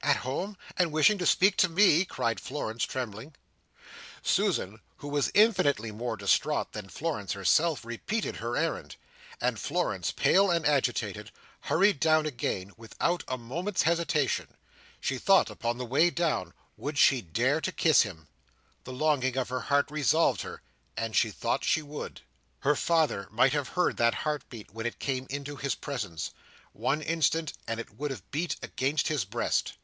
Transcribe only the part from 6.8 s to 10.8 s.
Florence herself, repeated her errand; and Florence, pale and